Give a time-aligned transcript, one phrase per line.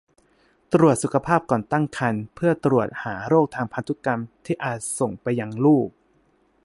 [0.73, 5.89] ตรวจสุขภาพก่อนตั้งครรภ์เพื่อตรวจหาโรคทางพันธุกรรมที่อาจส่งไปยังลูก